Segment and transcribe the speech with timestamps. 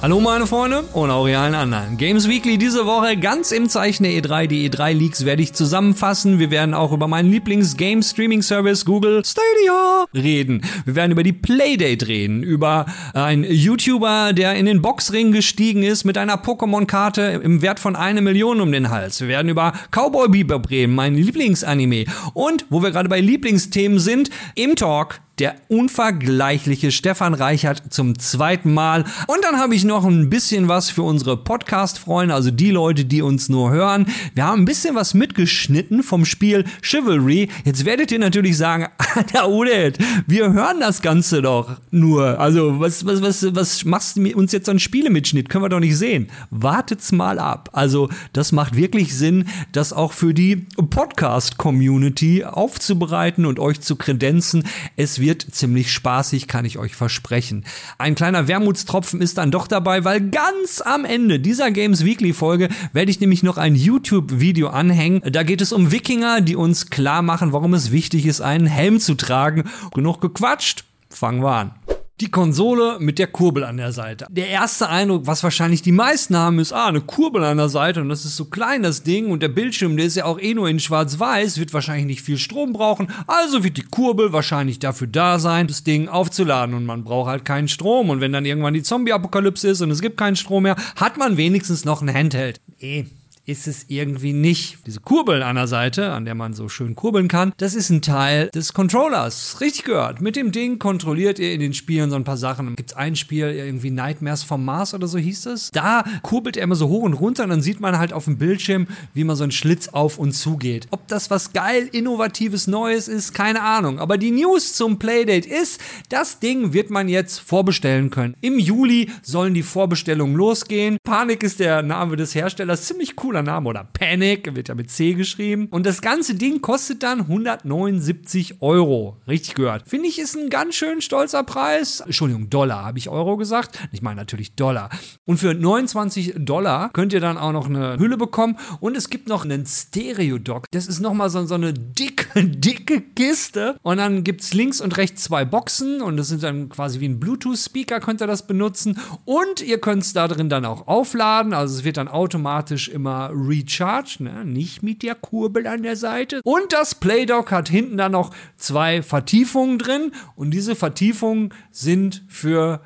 [0.00, 1.96] Hallo meine Freunde und auch ihr allen anderen.
[1.96, 4.46] Games Weekly diese Woche ganz im Zeichen der E3.
[4.46, 6.38] Die E3 Leaks werde ich zusammenfassen.
[6.38, 10.62] Wir werden auch über meinen Lieblings-Game Streaming Service Google Stadia reden.
[10.84, 16.04] Wir werden über die Playdate reden, über einen YouTuber, der in den Boxring gestiegen ist
[16.04, 19.20] mit einer Pokémon-Karte im Wert von eine Million um den Hals.
[19.20, 22.04] Wir werden über Cowboy Bebop reden, mein Lieblingsanime.
[22.34, 28.74] Und wo wir gerade bei Lieblingsthemen sind, im Talk der unvergleichliche Stefan Reichert zum zweiten
[28.74, 29.04] Mal.
[29.26, 33.22] Und dann habe ich noch ein bisschen was für unsere Podcast-Freunde, also die Leute, die
[33.22, 34.06] uns nur hören.
[34.34, 37.48] Wir haben ein bisschen was mitgeschnitten vom Spiel Chivalry.
[37.64, 42.40] Jetzt werdet ihr natürlich sagen, Alter Udet, wir hören das Ganze doch nur.
[42.40, 45.48] Also was, was, was, was machst du uns jetzt so einen Spielemitschnitt?
[45.48, 46.28] Können wir doch nicht sehen.
[46.50, 47.70] Wartet's mal ab.
[47.72, 54.64] Also das macht wirklich Sinn, das auch für die Podcast-Community aufzubereiten und euch zu kredenzen.
[54.96, 57.66] Es wird wird ziemlich spaßig, kann ich euch versprechen.
[57.98, 62.70] Ein kleiner Wermutstropfen ist dann doch dabei, weil ganz am Ende dieser Games Weekly Folge
[62.94, 65.20] werde ich nämlich noch ein YouTube-Video anhängen.
[65.30, 69.00] Da geht es um Wikinger, die uns klar machen, warum es wichtig ist, einen Helm
[69.00, 69.64] zu tragen.
[69.92, 71.77] Genug gequatscht, fangen wir an.
[72.20, 74.26] Die Konsole mit der Kurbel an der Seite.
[74.28, 78.00] Der erste Eindruck, was wahrscheinlich die meisten haben, ist, ah, eine Kurbel an der Seite
[78.00, 80.52] und das ist so klein, das Ding und der Bildschirm, der ist ja auch eh
[80.52, 85.06] nur in schwarz-weiß, wird wahrscheinlich nicht viel Strom brauchen, also wird die Kurbel wahrscheinlich dafür
[85.06, 88.74] da sein, das Ding aufzuladen und man braucht halt keinen Strom und wenn dann irgendwann
[88.74, 92.60] die Zombie-Apokalypse ist und es gibt keinen Strom mehr, hat man wenigstens noch ein Handheld.
[92.80, 93.04] Eh,
[93.48, 94.78] ist es irgendwie nicht.
[94.86, 98.02] Diese Kurbel an der Seite, an der man so schön kurbeln kann, das ist ein
[98.02, 99.62] Teil des Controllers.
[99.62, 100.20] Richtig gehört.
[100.20, 102.76] Mit dem Ding kontrolliert ihr in den Spielen so ein paar Sachen.
[102.76, 105.70] Gibt es ein Spiel, irgendwie Nightmares vom Mars oder so hieß es?
[105.70, 108.36] Da kurbelt er immer so hoch und runter und dann sieht man halt auf dem
[108.36, 110.86] Bildschirm, wie man so ein Schlitz auf und zu geht.
[110.90, 113.98] Ob das was geil, innovatives, Neues ist, keine Ahnung.
[113.98, 115.80] Aber die News zum Playdate ist,
[116.10, 118.34] das Ding wird man jetzt vorbestellen können.
[118.42, 120.98] Im Juli sollen die Vorbestellungen losgehen.
[121.02, 122.84] Panik ist der Name des Herstellers.
[122.84, 123.68] Ziemlich cooler cooler Name.
[123.68, 125.68] Oder Panic, wird ja mit C geschrieben.
[125.70, 129.16] Und das ganze Ding kostet dann 179 Euro.
[129.26, 129.88] Richtig gehört.
[129.88, 132.00] Finde ich, ist ein ganz schön stolzer Preis.
[132.00, 133.78] Entschuldigung, Dollar, habe ich Euro gesagt?
[133.92, 134.90] Ich meine natürlich Dollar.
[135.24, 138.56] Und für 29 Dollar könnt ihr dann auch noch eine Hülle bekommen.
[138.80, 140.66] Und es gibt noch einen Stereo-Dock.
[140.70, 143.76] Das ist nochmal so, so eine dicke, dicke Kiste.
[143.82, 146.02] Und dann gibt es links und rechts zwei Boxen.
[146.02, 148.98] Und das sind dann quasi wie ein Bluetooth-Speaker, könnt ihr das benutzen.
[149.24, 151.52] Und ihr könnt es da drin dann auch aufladen.
[151.52, 154.44] Also es wird dann automatisch immer Recharge, ne?
[154.44, 156.40] nicht mit der Kurbel an der Seite.
[156.44, 162.80] Und das Playdock hat hinten dann noch zwei Vertiefungen drin und diese Vertiefungen sind für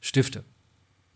[0.00, 0.44] Stifte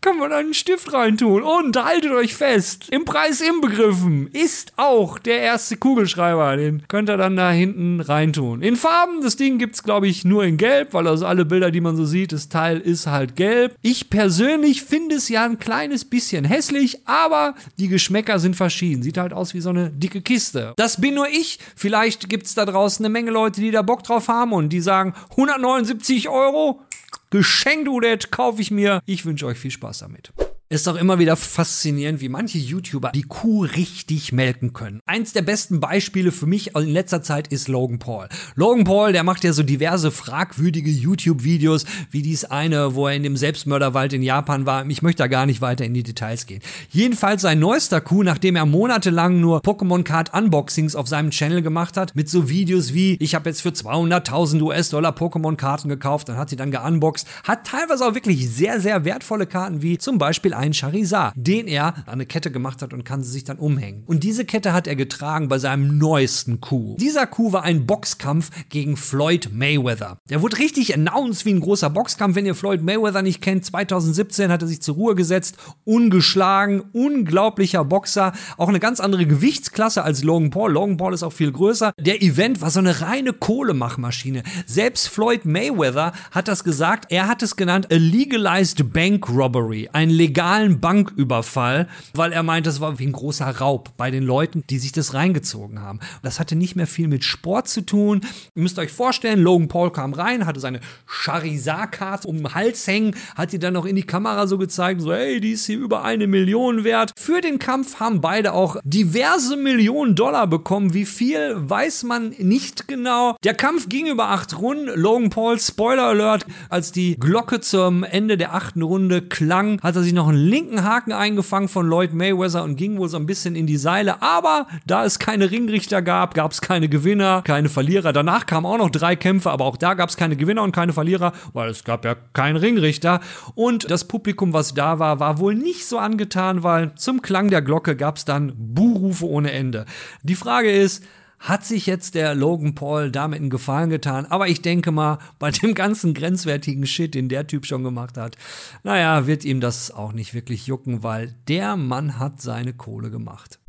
[0.01, 1.43] kann man einen Stift reintun.
[1.43, 6.57] Und haltet euch fest, im Preis inbegriffen ist auch der erste Kugelschreiber.
[6.57, 8.63] Den könnt ihr dann da hinten reintun.
[8.63, 11.71] In Farben, das Ding gibt es, glaube ich, nur in Gelb, weil also alle Bilder,
[11.71, 13.77] die man so sieht, das Teil ist halt gelb.
[13.83, 19.03] Ich persönlich finde es ja ein kleines bisschen hässlich, aber die Geschmäcker sind verschieden.
[19.03, 20.73] Sieht halt aus wie so eine dicke Kiste.
[20.77, 21.59] Das bin nur ich.
[21.77, 24.81] Vielleicht gibt es da draußen eine Menge Leute, die da Bock drauf haben und die
[24.81, 26.81] sagen 179 Euro
[27.31, 29.03] Geschenkt, Udet, kaufe ich mir.
[29.07, 30.33] Ich wünsche euch viel Spaß damit.
[30.73, 35.01] Ist doch immer wieder faszinierend, wie manche YouTuber die Kuh richtig melken können.
[35.05, 38.29] Eins der besten Beispiele für mich in letzter Zeit ist Logan Paul.
[38.55, 43.25] Logan Paul, der macht ja so diverse fragwürdige YouTube-Videos, wie dies eine, wo er in
[43.25, 44.87] dem Selbstmörderwald in Japan war.
[44.87, 46.63] Ich möchte da gar nicht weiter in die Details gehen.
[46.91, 51.97] Jedenfalls sein neuester Kuh, nachdem er monatelang nur Pokémon Card Unboxings auf seinem Channel gemacht
[51.97, 56.49] hat, mit so Videos wie, ich habe jetzt für 200.000 US-Dollar Pokémon-Karten gekauft und hat
[56.49, 60.75] sie dann geunboxed, hat teilweise auch wirklich sehr, sehr wertvolle Karten, wie zum Beispiel einen
[60.75, 64.05] Charizard, den er an eine Kette gemacht hat und kann sie sich dann umhängen.
[64.07, 66.97] Und diese Kette hat er getragen bei seinem neuesten Coup.
[66.99, 70.19] Dieser Coup war ein Boxkampf gegen Floyd Mayweather.
[70.29, 72.37] Der wurde richtig announced wie ein großer Boxkampf.
[72.37, 77.85] Wenn ihr Floyd Mayweather nicht kennt, 2017 hat er sich zur Ruhe gesetzt, ungeschlagen, unglaublicher
[77.85, 80.73] Boxer, auch eine ganz andere Gewichtsklasse als Logan Paul.
[80.73, 81.93] Logan Paul ist auch viel größer.
[81.99, 84.43] Der Event war so eine reine Kohlemachmaschine.
[84.67, 87.11] Selbst Floyd Mayweather hat das gesagt.
[87.11, 92.67] Er hat es genannt a legalized bank robbery, ein legal brutalen Banküberfall, weil er meint,
[92.67, 96.01] das war wie ein großer Raub bei den Leuten, die sich das reingezogen haben.
[96.23, 98.23] Das hatte nicht mehr viel mit Sport zu tun.
[98.57, 103.15] Ihr müsst euch vorstellen, Logan Paul kam rein, hatte seine Charizard-Karte um den Hals hängen,
[103.37, 106.03] hat die dann noch in die Kamera so gezeigt, so hey, die ist hier über
[106.03, 107.13] eine Million wert.
[107.17, 110.95] Für den Kampf haben beide auch diverse Millionen Dollar bekommen.
[110.95, 113.37] Wie viel weiß man nicht genau.
[113.45, 114.91] Der Kampf ging über acht Runden.
[115.01, 120.03] Logan Paul, Spoiler Alert, als die Glocke zum Ende der achten Runde klang, hat er
[120.03, 123.55] sich noch einen linken Haken eingefangen von Lloyd Mayweather und ging wohl so ein bisschen
[123.55, 124.23] in die Seile.
[124.23, 128.13] Aber da es keine Ringrichter gab, gab es keine Gewinner, keine Verlierer.
[128.13, 130.93] Danach kamen auch noch drei Kämpfe, aber auch da gab es keine Gewinner und keine
[130.93, 133.21] Verlierer, weil es gab ja keinen Ringrichter.
[133.55, 137.63] Und das Publikum, was da war, war wohl nicht so angetan, weil zum Klang der
[137.63, 139.87] Glocke gab es dann Buhrufe ohne Ende.
[140.23, 141.05] Die Frage ist,
[141.41, 144.27] hat sich jetzt der Logan Paul damit einen Gefallen getan.
[144.27, 148.37] Aber ich denke mal, bei dem ganzen grenzwertigen Shit, den der Typ schon gemacht hat,
[148.83, 153.60] naja, wird ihm das auch nicht wirklich jucken, weil der Mann hat seine Kohle gemacht.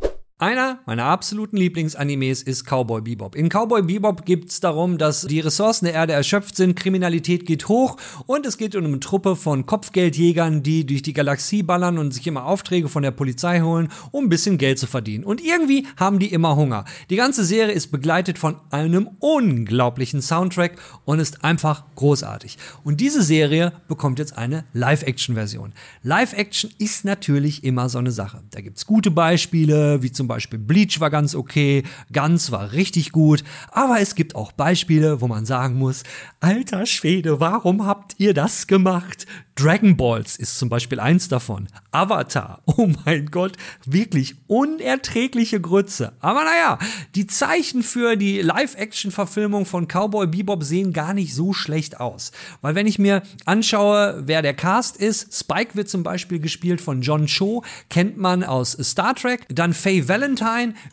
[0.41, 3.35] Einer meiner absoluten Lieblingsanimes ist Cowboy Bebop.
[3.35, 7.67] In Cowboy Bebop geht es darum, dass die Ressourcen der Erde erschöpft sind, Kriminalität geht
[7.67, 12.11] hoch und es geht um eine Truppe von Kopfgeldjägern, die durch die Galaxie ballern und
[12.11, 15.25] sich immer Aufträge von der Polizei holen, um ein bisschen Geld zu verdienen.
[15.25, 16.85] Und irgendwie haben die immer Hunger.
[17.11, 20.71] Die ganze Serie ist begleitet von einem unglaublichen Soundtrack
[21.05, 22.57] und ist einfach großartig.
[22.83, 25.73] Und diese Serie bekommt jetzt eine Live-Action-Version.
[26.01, 28.41] Live-Action ist natürlich immer so eine Sache.
[28.49, 33.43] Da gibt's gute Beispiele, wie zum Beispiel Bleach war ganz okay, Guns war richtig gut,
[33.71, 36.03] aber es gibt auch Beispiele, wo man sagen muss,
[36.39, 39.27] alter Schwede, warum habt ihr das gemacht?
[39.55, 41.67] Dragon Balls ist zum Beispiel eins davon.
[41.91, 46.13] Avatar, oh mein Gott, wirklich unerträgliche Grütze.
[46.19, 46.79] Aber naja,
[47.15, 52.31] die Zeichen für die Live-Action-Verfilmung von Cowboy Bebop sehen gar nicht so schlecht aus.
[52.61, 57.01] Weil wenn ich mir anschaue, wer der Cast ist, Spike wird zum Beispiel gespielt von
[57.01, 59.45] John Cho, kennt man aus Star Trek.
[59.49, 60.20] Dann Faye Valentine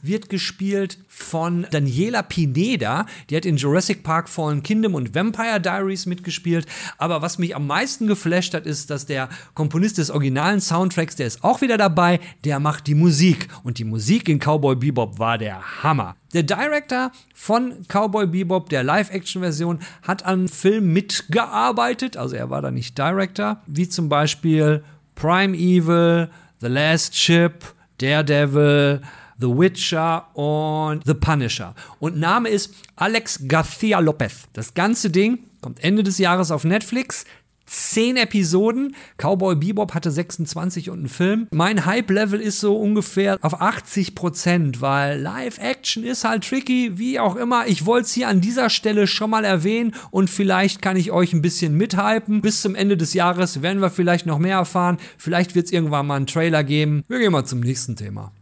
[0.02, 3.06] wird gespielt von Daniela Pineda.
[3.28, 6.66] Die hat in Jurassic Park Fallen Kingdom und Vampire Diaries mitgespielt.
[6.96, 11.26] Aber was mich am meisten geflasht hat, ist, dass der Komponist des originalen Soundtracks, der
[11.26, 13.48] ist auch wieder dabei, der macht die Musik.
[13.64, 16.16] Und die Musik in Cowboy Bebop war der Hammer.
[16.32, 22.16] Der Director von Cowboy Bebop, der Live-Action-Version, hat an Film mitgearbeitet.
[22.16, 24.82] Also er war da nicht Director, wie zum Beispiel
[25.14, 26.28] Prime Evil,
[26.60, 27.54] The Last Ship,
[27.98, 29.02] Daredevil,
[29.40, 31.74] The Witcher und The Punisher.
[32.00, 34.48] Und Name ist Alex Garcia Lopez.
[34.52, 37.24] Das ganze Ding kommt Ende des Jahres auf Netflix.
[37.68, 38.96] Zehn Episoden.
[39.18, 41.48] Cowboy Bebop hatte 26 und einen Film.
[41.50, 47.36] Mein Hype-Level ist so ungefähr auf 80 Prozent, weil Live-Action ist halt tricky, wie auch
[47.36, 47.66] immer.
[47.66, 51.32] Ich wollte es hier an dieser Stelle schon mal erwähnen und vielleicht kann ich euch
[51.32, 52.40] ein bisschen mithypen.
[52.40, 54.98] Bis zum Ende des Jahres werden wir vielleicht noch mehr erfahren.
[55.18, 57.04] Vielleicht wird es irgendwann mal einen Trailer geben.
[57.08, 58.32] Wir gehen mal zum nächsten Thema.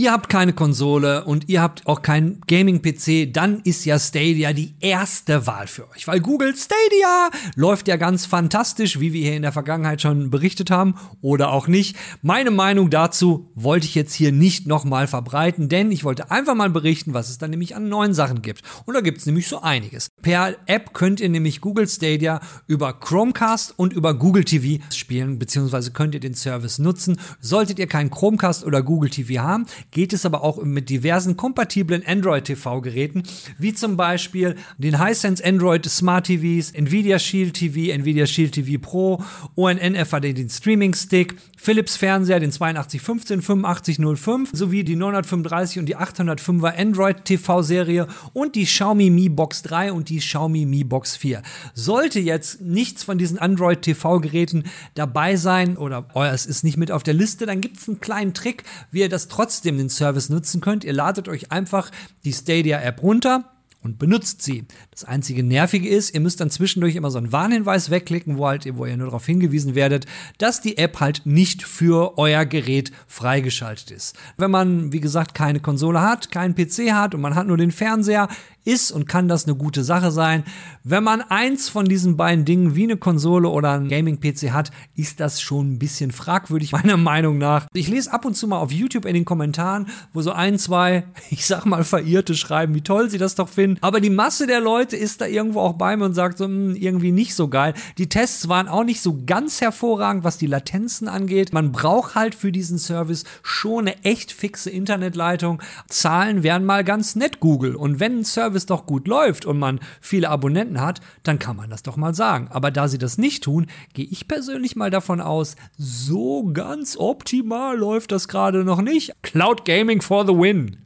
[0.00, 4.72] Ihr habt keine Konsole und ihr habt auch keinen Gaming-PC, dann ist ja Stadia die
[4.80, 6.08] erste Wahl für euch.
[6.08, 10.70] Weil Google Stadia läuft ja ganz fantastisch, wie wir hier in der Vergangenheit schon berichtet
[10.70, 11.98] haben oder auch nicht.
[12.22, 16.70] Meine Meinung dazu wollte ich jetzt hier nicht nochmal verbreiten, denn ich wollte einfach mal
[16.70, 18.62] berichten, was es da nämlich an neuen Sachen gibt.
[18.86, 20.08] Und da gibt es nämlich so einiges.
[20.22, 25.90] Per App könnt ihr nämlich Google Stadia über Chromecast und über Google TV spielen, beziehungsweise
[25.90, 27.20] könnt ihr den Service nutzen.
[27.38, 32.04] Solltet ihr keinen Chromecast oder Google TV haben, geht es aber auch mit diversen kompatiblen
[32.06, 33.22] Android-TV-Geräten,
[33.58, 39.22] wie zum Beispiel den Hisense Android Smart TVs, Nvidia Shield TV, Nvidia Shield TV Pro,
[39.54, 45.96] ONN FAD den Streaming Stick, Philips Fernseher, den 8215 8505 sowie die 935 und die
[45.96, 51.16] 805er Android TV Serie und die Xiaomi Mi Box 3 und die Xiaomi Mi Box
[51.16, 51.42] 4.
[51.74, 56.76] Sollte jetzt nichts von diesen Android TV Geräten dabei sein oder oh, es ist nicht
[56.76, 59.90] mit auf der Liste, dann gibt es einen kleinen Trick, wie ihr das trotzdem den
[59.90, 60.84] Service nutzen könnt.
[60.84, 61.90] Ihr ladet euch einfach
[62.24, 63.44] die Stadia App runter
[63.82, 64.64] und benutzt sie.
[64.90, 68.66] Das einzige Nervige ist, ihr müsst dann zwischendurch immer so einen Warnhinweis wegklicken, wo halt,
[68.76, 70.06] wo ihr nur darauf hingewiesen werdet,
[70.38, 74.16] dass die App halt nicht für euer Gerät freigeschaltet ist.
[74.36, 77.70] Wenn man, wie gesagt, keine Konsole hat, keinen PC hat und man hat nur den
[77.70, 78.28] Fernseher,
[78.70, 80.44] ist und kann das eine gute Sache sein.
[80.84, 85.20] Wenn man eins von diesen beiden Dingen wie eine Konsole oder ein Gaming-PC hat, ist
[85.20, 87.66] das schon ein bisschen fragwürdig, meiner Meinung nach.
[87.74, 91.04] Ich lese ab und zu mal auf YouTube in den Kommentaren, wo so ein, zwei,
[91.30, 93.78] ich sag mal, Verirrte schreiben, wie toll sie das doch finden.
[93.80, 96.74] Aber die Masse der Leute ist da irgendwo auch bei mir und sagt so, mh,
[96.74, 97.74] hm, irgendwie nicht so geil.
[97.98, 101.52] Die Tests waren auch nicht so ganz hervorragend, was die Latenzen angeht.
[101.52, 105.62] Man braucht halt für diesen Service schon eine echt fixe Internetleitung.
[105.88, 107.74] Zahlen wären mal ganz nett, Google.
[107.74, 111.56] Und wenn ein Service alles doch gut läuft und man viele Abonnenten hat, dann kann
[111.56, 112.48] man das doch mal sagen.
[112.50, 117.78] Aber da sie das nicht tun, gehe ich persönlich mal davon aus, so ganz optimal
[117.78, 119.14] läuft das gerade noch nicht.
[119.22, 120.76] Cloud Gaming for the win.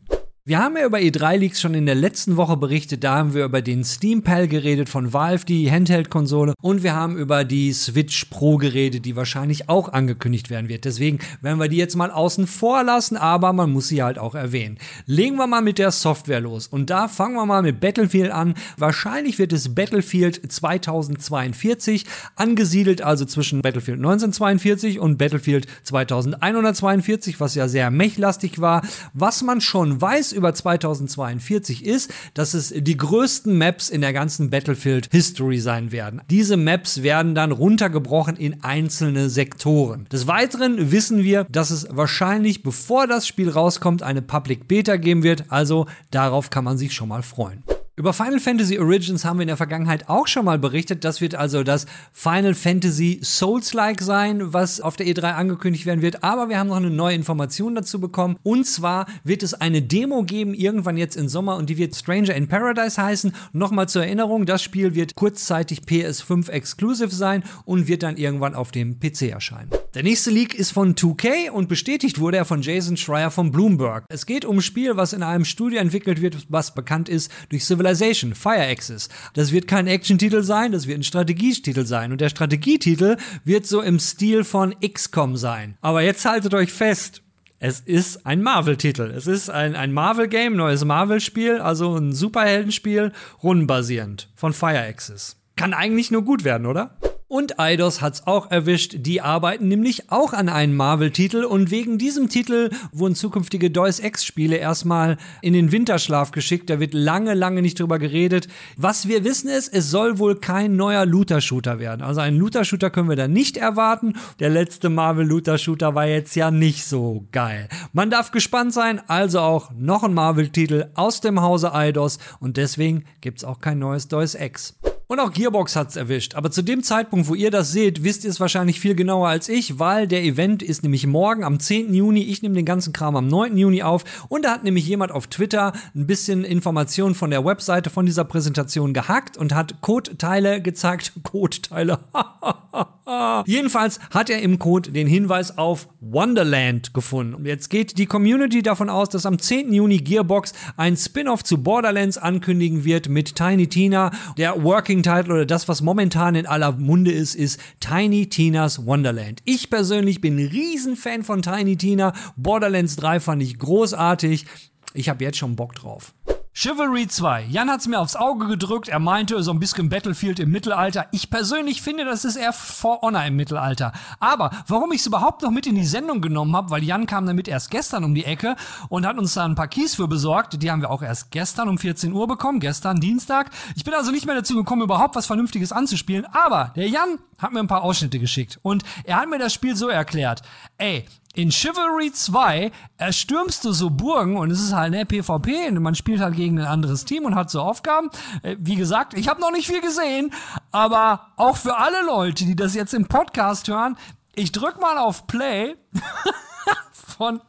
[0.47, 3.03] Wir haben ja über E3-Leaks schon in der letzten Woche berichtet.
[3.03, 6.53] Da haben wir über den Steam Pal geredet von Valve, die Handheld-Konsole.
[6.61, 10.85] Und wir haben über die Switch Pro geredet, die wahrscheinlich auch angekündigt werden wird.
[10.85, 14.35] Deswegen werden wir die jetzt mal außen vor lassen, aber man muss sie halt auch
[14.35, 14.77] erwähnen.
[15.07, 16.67] Legen wir mal mit der Software los.
[16.67, 18.53] Und da fangen wir mal mit Battlefield an.
[18.77, 22.05] Wahrscheinlich wird es Battlefield 2042
[22.37, 28.83] angesiedelt, also zwischen Battlefield 1942 und Battlefield 2142, was ja sehr mechlastig war.
[29.15, 34.51] Was man schon weiß über 2042 ist, dass es die größten Maps in der ganzen
[34.51, 36.21] Battlefield History sein werden.
[36.31, 40.07] Diese Maps werden dann runtergebrochen in einzelne Sektoren.
[40.13, 45.23] Des Weiteren wissen wir, dass es wahrscheinlich, bevor das Spiel rauskommt, eine Public Beta geben
[45.23, 45.45] wird.
[45.49, 47.63] Also darauf kann man sich schon mal freuen.
[47.97, 51.05] Über Final Fantasy Origins haben wir in der Vergangenheit auch schon mal berichtet.
[51.05, 56.25] Das wird also das Final Fantasy Souls-like sein, was auf der E3 angekündigt werden wird.
[56.25, 58.37] Aber wir haben noch eine neue Information dazu bekommen.
[58.43, 62.35] Und zwar wird es eine Demo geben, irgendwann jetzt im Sommer, und die wird Stranger
[62.35, 63.33] in Paradise heißen.
[63.53, 68.73] Nochmal zur Erinnerung, das Spiel wird kurzzeitig PS5 Exclusive sein und wird dann irgendwann auf
[68.73, 69.71] dem PC erscheinen.
[69.95, 74.05] Der nächste Leak ist von 2K und bestätigt wurde er von Jason Schreier von Bloomberg.
[74.09, 77.65] Es geht um ein Spiel, was in einem Studio entwickelt wird, was bekannt ist durch
[77.85, 79.09] Civilization, Fire Axis.
[79.35, 82.13] Das wird kein Action-Titel sein, das wird ein Strategietitel sein.
[82.13, 85.77] Und der Strategietitel wird so im Stil von XCOM sein.
[85.83, 87.23] Aber jetzt haltet euch fest.
[87.59, 89.13] Es ist ein Marvel-Titel.
[89.15, 93.13] Es ist ein, ein Marvel-Game, neues Marvel-Spiel, also ein Superheldenspiel,
[93.43, 95.37] rundenbasierend von Fire Axis.
[95.57, 96.97] Kann eigentlich nur gut werden, oder?
[97.35, 98.95] Und Eidos hat's auch erwischt.
[98.99, 104.55] Die arbeiten nämlich auch an einem Marvel-Titel und wegen diesem Titel wurden zukünftige Deus Ex-Spiele
[104.55, 106.71] erstmal in den Winterschlaf geschickt.
[106.71, 108.47] Da wird lange, lange nicht drüber geredet.
[108.77, 112.03] Was wir wissen ist, es soll wohl kein neuer Looter-Shooter werden.
[112.03, 114.15] Also einen Looter-Shooter können wir da nicht erwarten.
[114.39, 117.69] Der letzte Marvel-Looter-Shooter war jetzt ja nicht so geil.
[117.93, 123.07] Man darf gespannt sein, also auch noch ein Marvel-Titel aus dem Hause Eidos und deswegen
[123.21, 124.77] gibt's auch kein neues Deus Ex.
[125.07, 126.35] Und auch Gearbox hat's erwischt.
[126.35, 129.49] Aber zu dem Zeitpunkt, wo ihr das seht, wisst ihr es wahrscheinlich viel genauer als
[129.49, 131.93] ich, weil der Event ist nämlich morgen am 10.
[131.93, 132.23] Juni.
[132.23, 133.57] Ich nehme den ganzen Kram am 9.
[133.57, 134.05] Juni auf.
[134.29, 138.25] Und da hat nämlich jemand auf Twitter ein bisschen Informationen von der Webseite von dieser
[138.25, 141.13] Präsentation gehackt und hat Code-Teile gezeigt.
[141.23, 141.99] Code-Teile.
[143.47, 147.35] Jedenfalls hat er im Code den Hinweis auf Wonderland gefunden.
[147.35, 149.73] Und jetzt geht die Community davon aus, dass am 10.
[149.73, 154.11] Juni Gearbox ein Spin-off zu Borderlands ankündigen wird mit Tiny Tina.
[154.39, 159.43] Der Working Title oder das, was momentan in aller Munde ist, ist Tiny Tina's Wonderland.
[159.45, 162.15] Ich persönlich bin Riesenfan von Tiny Tina.
[162.37, 164.47] Borderlands 3 fand ich großartig.
[164.95, 166.15] Ich habe jetzt schon Bock drauf.
[166.57, 167.47] Chivalry 2.
[167.51, 168.87] Jan hat's mir aufs Auge gedrückt.
[168.87, 171.09] Er meinte so ein bisschen Battlefield im Mittelalter.
[171.11, 173.91] Ich persönlich finde, das ist eher For Honor im Mittelalter.
[174.21, 177.27] Aber warum ich es überhaupt noch mit in die Sendung genommen habe, weil Jan kam
[177.27, 178.55] damit erst gestern um die Ecke
[178.89, 180.63] und hat uns da ein paar Keys für besorgt.
[180.63, 182.61] Die haben wir auch erst gestern um 14 Uhr bekommen.
[182.61, 183.51] Gestern Dienstag.
[183.75, 186.25] Ich bin also nicht mehr dazu gekommen, überhaupt was Vernünftiges anzuspielen.
[186.25, 188.59] Aber der Jan hat mir ein paar Ausschnitte geschickt.
[188.63, 190.43] Und er hat mir das Spiel so erklärt.
[190.79, 195.83] Ey, in Chivalry 2 erstürmst du so Burgen und es ist halt eine PvP und
[195.83, 198.09] man spielt halt gegen ein anderes Team und hat so Aufgaben.
[198.43, 200.33] Äh, wie gesagt, ich habe noch nicht viel gesehen,
[200.71, 203.97] aber auch für alle Leute, die das jetzt im Podcast hören,
[204.37, 205.75] ich drück mal auf Play
[206.93, 207.41] von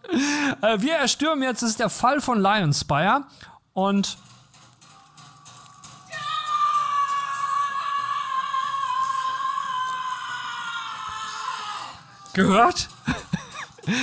[0.61, 3.25] äh, Wir erstürmen jetzt ist der Fall von Lionspire
[3.73, 4.17] und
[12.35, 12.89] gehört?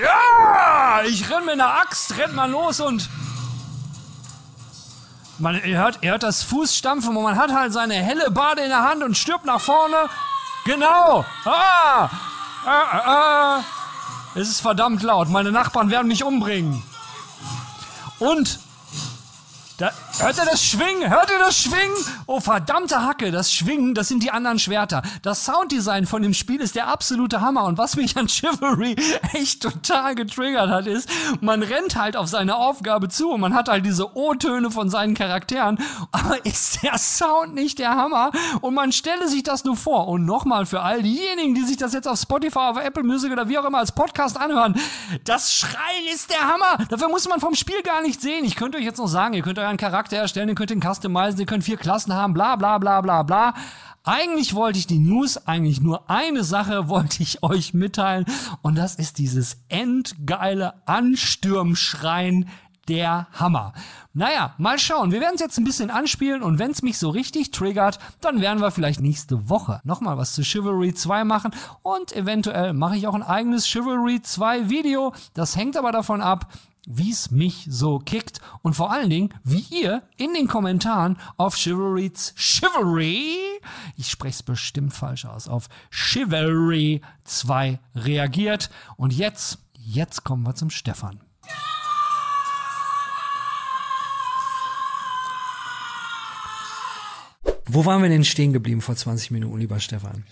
[0.00, 3.08] Ja, ich renn mit einer Axt, rennt mal los und
[5.40, 8.84] man hört, er hört das Fußstampfen und man hat halt seine helle Bade in der
[8.84, 10.08] Hand und stirbt nach vorne.
[10.64, 11.24] Genau.
[11.44, 12.10] Ah, ah,
[12.64, 13.64] ah, ah.
[14.36, 15.28] Es ist verdammt laut.
[15.30, 16.82] Meine Nachbarn werden mich umbringen.
[18.20, 18.60] Und
[19.78, 21.10] da, hört ihr das Schwingen?
[21.10, 21.96] Hört ihr das Schwingen?
[22.26, 25.02] Oh, verdammte Hacke, das Schwingen, das sind die anderen Schwerter.
[25.22, 27.64] Das Sounddesign von dem Spiel ist der absolute Hammer.
[27.64, 28.96] Und was mich an Chivalry
[29.32, 31.08] echt total getriggert hat, ist,
[31.40, 35.14] man rennt halt auf seine Aufgabe zu und man hat halt diese O-Töne von seinen
[35.14, 35.78] Charakteren.
[36.12, 38.30] Aber ist der Sound nicht der Hammer?
[38.60, 40.08] Und man stelle sich das nur vor.
[40.08, 43.48] Und nochmal für all diejenigen, die sich das jetzt auf Spotify, auf Apple Music oder
[43.48, 44.78] wie auch immer als Podcast anhören.
[45.24, 46.84] Das Schreien ist der Hammer.
[46.88, 48.44] Dafür muss man vom Spiel gar nicht sehen.
[48.44, 51.40] Ich könnte euch jetzt noch sagen, ihr könnt euren Charakter erstellen, ihr könnt ihn customizen,
[51.40, 53.54] ihr könnt vier Klassen haben, bla bla bla bla bla.
[54.04, 58.24] Eigentlich wollte ich die News, eigentlich nur eine Sache wollte ich euch mitteilen
[58.62, 62.48] und das ist dieses endgeile Anstürmschreien
[62.88, 63.74] der Hammer.
[64.14, 65.12] Naja, mal schauen.
[65.12, 68.40] Wir werden es jetzt ein bisschen anspielen und wenn es mich so richtig triggert, dann
[68.40, 73.06] werden wir vielleicht nächste Woche nochmal was zu Chivalry 2 machen und eventuell mache ich
[73.06, 75.12] auch ein eigenes Chivalry 2 Video.
[75.34, 76.50] Das hängt aber davon ab,
[76.90, 81.54] wie es mich so kickt und vor allen Dingen, wie ihr in den Kommentaren auf
[81.54, 83.60] Chivalry's Chivalry,
[83.96, 88.70] ich spreche es bestimmt falsch aus, auf Chivalry 2 reagiert.
[88.96, 91.20] Und jetzt, jetzt kommen wir zum Stefan.
[97.66, 100.24] Wo waren wir denn stehen geblieben vor 20 Minuten, lieber Stefan?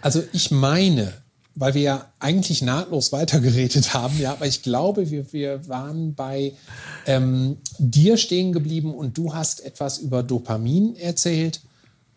[0.00, 1.22] Also ich meine,
[1.58, 6.52] weil wir ja eigentlich nahtlos weitergeredet haben, ja, aber ich glaube, wir, wir waren bei
[7.06, 11.60] ähm, dir stehen geblieben und du hast etwas über Dopamin erzählt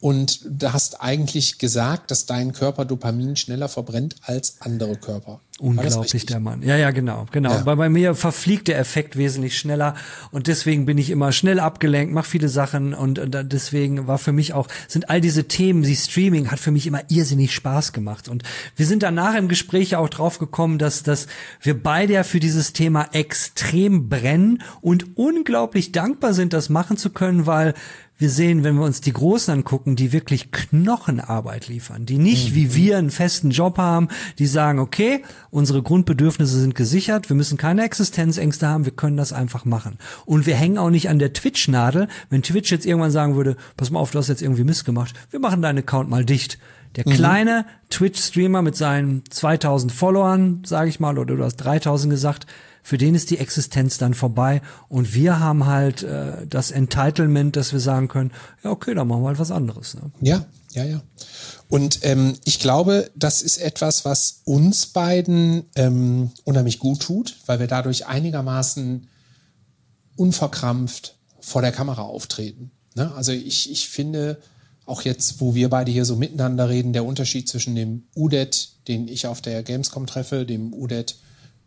[0.01, 5.39] und du hast eigentlich gesagt, dass dein Körper Dopamin schneller verbrennt als andere Körper.
[5.59, 6.63] Unglaublich, der Mann.
[6.63, 7.51] Ja, ja, genau, genau.
[7.51, 7.65] Ja.
[7.67, 9.93] Weil bei mir verfliegt der Effekt wesentlich schneller
[10.31, 14.31] und deswegen bin ich immer schnell abgelenkt, mache viele Sachen und, und deswegen war für
[14.31, 18.27] mich auch, sind all diese Themen, die Streaming hat für mich immer irrsinnig Spaß gemacht
[18.27, 18.41] und
[18.75, 21.27] wir sind danach im Gespräch auch drauf gekommen, dass, dass
[21.61, 27.11] wir beide ja für dieses Thema extrem brennen und unglaublich dankbar sind, das machen zu
[27.11, 27.75] können, weil
[28.21, 32.55] wir sehen, wenn wir uns die Großen angucken, die wirklich Knochenarbeit liefern, die nicht mhm.
[32.55, 37.57] wie wir einen festen Job haben, die sagen, okay, unsere Grundbedürfnisse sind gesichert, wir müssen
[37.57, 39.97] keine Existenzängste haben, wir können das einfach machen.
[40.25, 43.89] Und wir hängen auch nicht an der Twitch-Nadel, wenn Twitch jetzt irgendwann sagen würde, pass
[43.89, 46.59] mal auf, du hast jetzt irgendwie Mist gemacht, wir machen deinen Account mal dicht.
[46.97, 47.13] Der mhm.
[47.13, 52.45] kleine Twitch-Streamer mit seinen 2000 Followern, sage ich mal, oder du hast 3000 gesagt,
[52.83, 57.73] für den ist die Existenz dann vorbei und wir haben halt äh, das Entitlement, dass
[57.73, 58.31] wir sagen können,
[58.63, 59.95] ja okay, dann machen wir halt was anderes.
[59.95, 60.11] Ne?
[60.21, 61.01] Ja, ja, ja.
[61.69, 67.59] Und ähm, ich glaube, das ist etwas, was uns beiden ähm, unheimlich gut tut, weil
[67.59, 69.07] wir dadurch einigermaßen
[70.15, 72.71] unverkrampft vor der Kamera auftreten.
[72.95, 73.11] Ne?
[73.15, 74.37] Also ich, ich finde,
[74.85, 79.07] auch jetzt, wo wir beide hier so miteinander reden, der Unterschied zwischen dem Udet, den
[79.07, 81.17] ich auf der Gamescom treffe, dem Udet,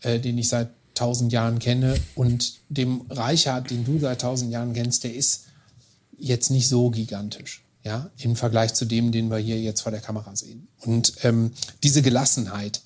[0.01, 4.73] äh, den ich seit tausend Jahren kenne und dem Reichard, den du seit tausend Jahren
[4.73, 5.47] kennst, der ist
[6.19, 10.01] jetzt nicht so gigantisch, ja, im Vergleich zu dem, den wir hier jetzt vor der
[10.01, 10.69] Kamera sehen.
[10.81, 12.83] Und ähm, diese Gelassenheit,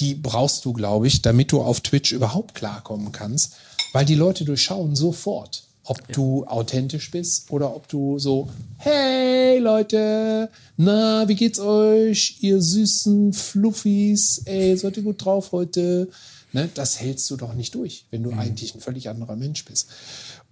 [0.00, 3.54] die brauchst du, glaube ich, damit du auf Twitch überhaupt klarkommen kannst,
[3.92, 6.14] weil die Leute durchschauen sofort, ob ja.
[6.14, 13.32] du authentisch bist oder ob du so, hey Leute, na, wie geht's euch, ihr süßen
[13.32, 16.08] Fluffies, ey, seid ihr gut drauf heute?
[16.52, 18.38] Ne, das hältst du doch nicht durch, wenn du mhm.
[18.38, 19.88] eigentlich ein völlig anderer Mensch bist.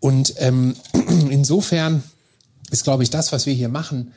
[0.00, 0.74] Und ähm,
[1.30, 2.02] insofern
[2.70, 4.12] ist, glaube ich, das, was wir hier machen,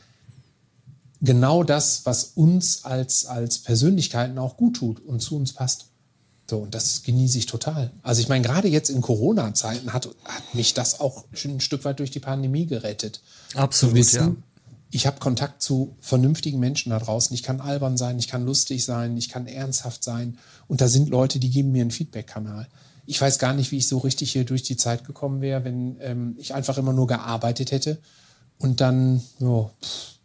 [1.21, 5.85] genau das, was uns als, als Persönlichkeiten auch gut tut und zu uns passt.
[6.49, 7.91] So, und das genieße ich total.
[8.03, 11.83] Also ich meine, gerade jetzt in Corona-Zeiten hat, hat mich das auch schon ein Stück
[11.83, 13.21] weit durch die Pandemie gerettet.
[13.53, 14.35] Absolut, wissen, ja
[14.89, 17.33] ich habe Kontakt zu vernünftigen Menschen da draußen.
[17.33, 20.37] Ich kann albern sein, ich kann lustig sein, ich kann ernsthaft sein.
[20.67, 22.67] Und da sind Leute, die geben mir einen Feedback-Kanal.
[23.05, 25.97] Ich weiß gar nicht, wie ich so richtig hier durch die Zeit gekommen wäre, wenn
[26.01, 27.99] ähm, ich einfach immer nur gearbeitet hätte
[28.59, 30.17] und dann jo, pff,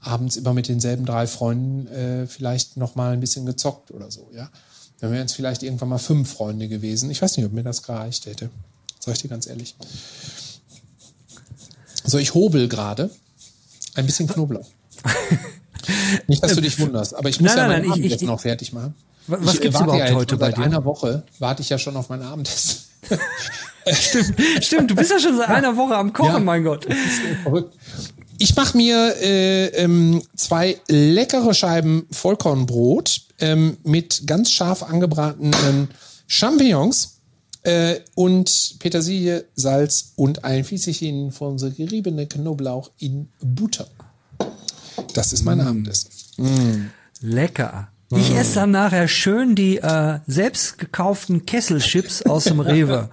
[0.00, 4.30] abends immer mit denselben drei Freunden äh, vielleicht noch mal ein bisschen gezockt oder so.
[4.34, 4.50] Ja,
[5.00, 7.10] dann wären es vielleicht irgendwann mal fünf Freunde gewesen.
[7.10, 8.50] Ich weiß nicht, ob mir das gereicht hätte.
[9.00, 9.74] Sag ich dir ganz ehrlich.
[12.04, 13.10] So, ich hobel gerade
[13.96, 14.66] ein bisschen Knoblauch.
[16.26, 18.28] Nicht, dass du dich wunderst, aber ich muss nein, ja mein nein, Abendessen ich, ich,
[18.28, 18.94] noch fertig machen.
[19.26, 20.56] Was ich gibt's überhaupt ja heute bei dir?
[20.56, 22.80] Seit einer Woche warte ich ja schon auf mein Abendessen.
[23.92, 26.86] stimmt, stimmt, du bist ja schon seit einer Woche am Kochen, ja, mein Gott.
[28.38, 35.88] Ich mache mir äh, ähm, zwei leckere Scheiben Vollkornbrot ähm, mit ganz scharf angebratenen
[36.26, 37.15] Champignons
[37.66, 43.88] äh, und Petersilie, Salz und ein Fieselchen von so geriebene Knoblauch in Butter.
[45.14, 45.62] Das ist mein mm.
[45.62, 46.10] Abendessen.
[46.36, 46.90] Mm.
[47.20, 47.88] Lecker.
[48.14, 53.10] Ich esse dann nachher schön die äh, selbst gekauften Kesselchips aus dem Rewe.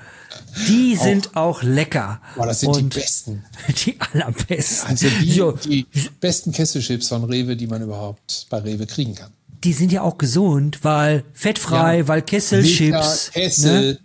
[0.67, 2.21] Die sind auch, auch lecker.
[2.35, 3.43] Boah, das sind Und die besten.
[3.85, 4.89] Die allerbesten.
[4.89, 5.51] Also die, so.
[5.53, 5.87] die
[6.19, 9.31] besten Kesselchips von Rewe, die man überhaupt bei Rewe kriegen kann.
[9.63, 12.07] Die sind ja auch gesund, weil fettfrei, ja.
[12.07, 13.31] weil Kesselchips.
[13.31, 13.99] Kessel, ne?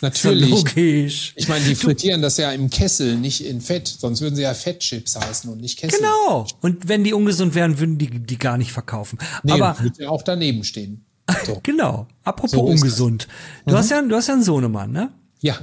[0.00, 0.50] Natürlich.
[0.50, 1.32] logisch.
[1.36, 3.88] Ich meine, die frittieren das ja im Kessel, nicht in Fett.
[3.88, 5.98] Sonst würden sie ja Fettchips heißen und nicht Kessel.
[5.98, 6.46] Genau.
[6.60, 9.18] Und wenn die ungesund wären, würden die die gar nicht verkaufen.
[9.42, 11.04] Nee, Aber würde ja auch daneben stehen.
[11.46, 11.60] So.
[11.62, 12.06] genau.
[12.22, 13.28] Apropos so ungesund.
[13.66, 13.78] Du mhm.
[13.78, 15.10] hast ja, du hast ja einen Sohnemann, ne?
[15.40, 15.56] Ja.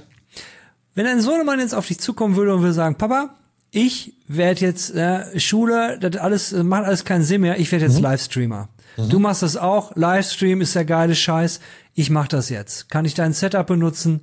[0.96, 3.36] Wenn ein Sohnemann jetzt auf dich zukommen würde und würde sagen, Papa,
[3.72, 7.60] ich werde jetzt äh, Schule, das alles macht alles keinen Sinn mehr.
[7.60, 8.04] Ich werde jetzt mhm.
[8.04, 8.70] Livestreamer.
[8.98, 9.10] Mhm.
[9.10, 9.96] Du machst das auch.
[9.96, 11.60] Livestream ist der geile Scheiß.
[11.94, 12.90] Ich mach das jetzt.
[12.90, 14.22] Kann ich dein Setup benutzen?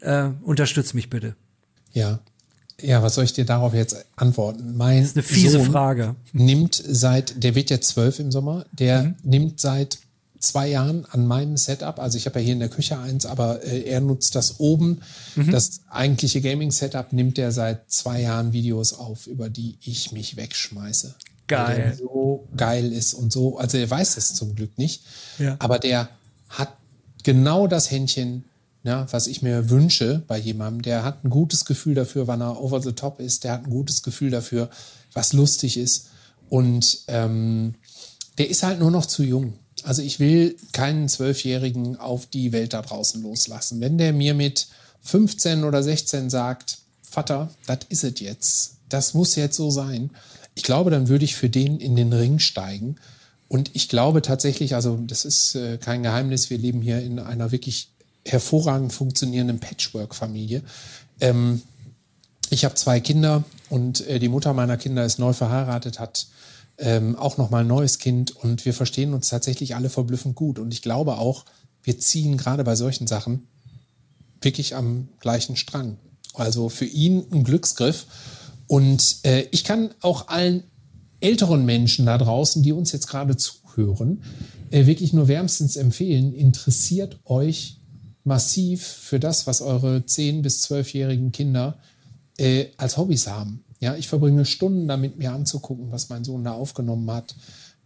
[0.00, 1.34] äh, unterstütz mich bitte.
[1.92, 2.20] Ja.
[2.80, 4.76] Ja, was soll ich dir darauf jetzt antworten?
[4.76, 6.14] Mein Das ist eine fiese Sohn Frage.
[6.32, 9.98] nimmt seit, der wird jetzt zwölf im Sommer, der nimmt seit
[10.38, 13.64] zwei Jahren an meinem Setup, also ich habe ja hier in der Küche eins, aber
[13.64, 15.00] äh, er nutzt das oben.
[15.50, 21.16] Das eigentliche Gaming-Setup nimmt er seit zwei Jahren Videos auf, über die ich mich wegschmeiße.
[21.48, 21.96] Geil.
[21.98, 25.02] So geil ist und so, also er weiß es zum Glück nicht,
[25.38, 25.56] Ja.
[25.58, 26.08] aber der
[26.48, 26.72] hat
[27.24, 28.44] genau das Händchen,
[28.84, 30.82] ja, was ich mir wünsche bei jemandem.
[30.82, 33.44] Der hat ein gutes Gefühl dafür, wann er over the top ist.
[33.44, 34.70] Der hat ein gutes Gefühl dafür,
[35.12, 36.06] was lustig ist.
[36.48, 37.74] Und ähm,
[38.38, 39.54] der ist halt nur noch zu jung.
[39.82, 43.80] Also ich will keinen Zwölfjährigen auf die Welt da draußen loslassen.
[43.80, 44.68] Wenn der mir mit
[45.02, 50.10] 15 oder 16 sagt, Vater, das ist es jetzt, das muss jetzt so sein,
[50.58, 52.96] ich glaube, dann würde ich für den in den Ring steigen.
[53.46, 57.52] Und ich glaube tatsächlich, also das ist äh, kein Geheimnis, wir leben hier in einer
[57.52, 57.90] wirklich
[58.24, 60.62] hervorragend funktionierenden Patchwork-Familie.
[61.20, 61.62] Ähm,
[62.50, 66.26] ich habe zwei Kinder und äh, die Mutter meiner Kinder ist neu verheiratet, hat
[66.78, 70.58] ähm, auch noch mal ein neues Kind und wir verstehen uns tatsächlich alle verblüffend gut.
[70.58, 71.44] Und ich glaube auch,
[71.84, 73.46] wir ziehen gerade bei solchen Sachen
[74.40, 75.98] wirklich am gleichen Strang.
[76.34, 78.06] Also für ihn ein Glücksgriff.
[78.68, 80.62] Und äh, ich kann auch allen
[81.20, 84.22] älteren Menschen da draußen, die uns jetzt gerade zuhören,
[84.70, 87.80] äh, wirklich nur wärmstens empfehlen, interessiert euch
[88.24, 91.78] massiv für das, was eure 10- bis 12-jährigen Kinder
[92.36, 93.64] äh, als Hobbys haben.
[93.80, 97.34] Ja, ich verbringe Stunden damit, mir anzugucken, was mein Sohn da aufgenommen hat.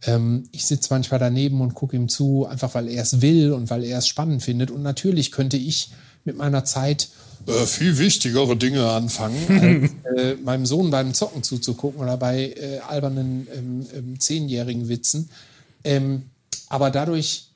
[0.05, 3.71] Ähm, ich sitze manchmal daneben und gucke ihm zu, einfach weil er es will und
[3.71, 4.71] weil er es spannend findet.
[4.71, 5.91] Und natürlich könnte ich
[6.25, 7.09] mit meiner Zeit
[7.47, 12.79] äh, viel wichtigere Dinge anfangen, als äh, meinem Sohn beim Zocken zuzugucken oder bei äh,
[12.81, 15.31] albernen ähm, ähm, zehnjährigen Witzen.
[15.85, 16.31] Ähm,
[16.69, 17.49] aber dadurch,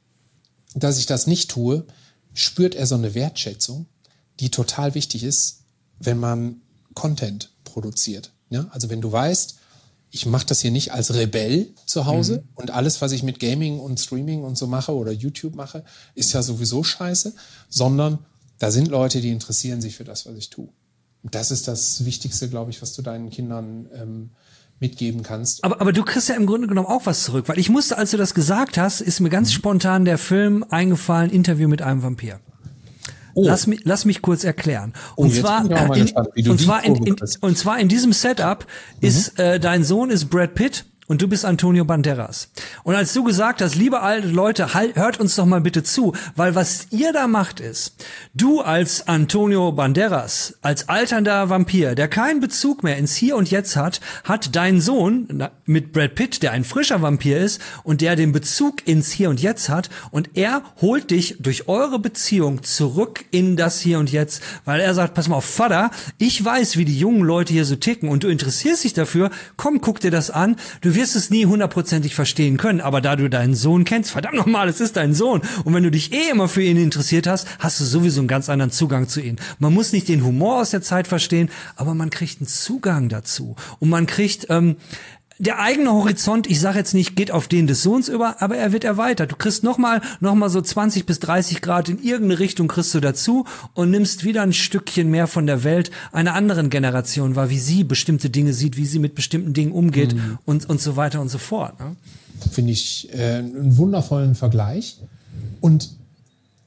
[0.75, 1.85] dass ich das nicht tue,
[2.35, 3.87] spürt er so eine Wertschätzung,
[4.41, 5.61] die total wichtig ist,
[5.99, 6.61] wenn man
[6.95, 8.33] Content produziert.
[8.51, 8.67] Ja?
[8.71, 9.57] Also wenn du weißt,
[10.11, 13.81] ich mache das hier nicht als Rebell zu Hause und alles, was ich mit Gaming
[13.81, 17.35] und Streaming und so mache oder YouTube mache, ist ja sowieso scheiße,
[17.69, 18.19] sondern
[18.59, 20.69] da sind Leute, die interessieren sich für das, was ich tue.
[21.23, 24.31] Und das ist das Wichtigste, glaube ich, was du deinen Kindern ähm,
[24.79, 25.65] mitgeben kannst.
[25.65, 28.11] Aber, aber du kriegst ja im Grunde genommen auch was zurück, weil ich musste, als
[28.11, 32.41] du das gesagt hast, ist mir ganz spontan der Film eingefallen, Interview mit einem Vampir.
[33.39, 34.95] Lass, mich, lass mich kurz erklären.
[35.15, 38.67] Und Oh, jetzt zwar, in, gespannt, und, zwar in, und zwar in diesem Setup
[39.01, 42.49] ist äh, dein Sohn ist Brad Pitt und du bist Antonio Banderas.
[42.83, 46.15] Und als du gesagt hast, liebe alte Leute, halt, hört uns doch mal bitte zu,
[46.35, 47.95] weil was ihr da macht ist,
[48.35, 53.77] du als Antonio Banderas, als alternder Vampir, der keinen Bezug mehr ins Hier und Jetzt
[53.77, 58.33] hat, hat dein Sohn mit Brad Pitt, der ein frischer Vampir ist und der den
[58.33, 63.57] Bezug ins Hier und Jetzt hat und er holt dich durch eure Beziehung zurück in
[63.57, 66.99] das Hier und Jetzt, weil er sagt, pass mal auf, Vater, ich weiß, wie die
[66.99, 70.57] jungen Leute hier so ticken und du interessierst dich dafür, komm, guck dir das an,
[70.81, 74.69] du wirst es nie hundertprozentig verstehen können, aber da du deinen Sohn kennst, verdammt nochmal,
[74.69, 77.79] es ist dein Sohn und wenn du dich eh immer für ihn interessiert hast, hast
[77.81, 79.37] du sowieso einen ganz anderen Zugang zu ihm.
[79.59, 83.57] Man muss nicht den Humor aus der Zeit verstehen, aber man kriegt einen Zugang dazu
[83.79, 84.77] und man kriegt ähm,
[85.39, 88.73] der eigene Horizont, ich sage jetzt nicht, geht auf den des Sohns über, aber er
[88.73, 89.33] wird erweitert.
[89.33, 93.01] Du kriegst nochmal noch mal so 20 bis 30 Grad in irgendeine Richtung kriegst du
[93.01, 93.45] dazu
[93.75, 97.85] und nimmst wieder ein Stückchen mehr von der Welt einer anderen Generation wahr, wie sie
[97.85, 101.39] bestimmte Dinge sieht, wie sie mit bestimmten Dingen umgeht und, und so weiter und so
[101.39, 101.79] fort.
[101.81, 101.97] Ne?
[102.51, 104.99] finde ich äh, einen wundervollen Vergleich.
[105.61, 105.91] Und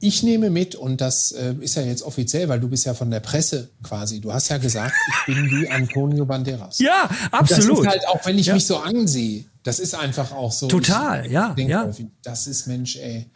[0.00, 3.10] ich nehme mit, und das äh, ist ja jetzt offiziell, weil du bist ja von
[3.10, 4.20] der Presse quasi.
[4.20, 4.94] Du hast ja gesagt,
[5.26, 6.78] ich bin wie Antonio Banderas.
[6.78, 7.78] Ja, Und absolut.
[7.78, 8.54] Das ist halt auch, wenn ich Ja.
[8.54, 10.68] mich so ansehe, das ist einfach auch so.
[10.68, 11.90] Total, ich, ja, denke ja.
[12.22, 13.26] das ist Mensch, ey,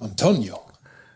[0.00, 0.58] Antonio.